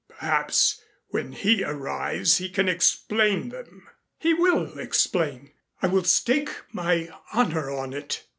[0.09, 5.51] Perhaps when he arrives he can explain them." "He will explain.
[5.79, 8.23] I will stake my honor on it."